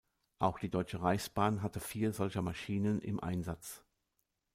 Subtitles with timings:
[0.39, 3.83] Auch die Deutsche Reichsbahn hatte vier solcher Maschinen im Einsatz.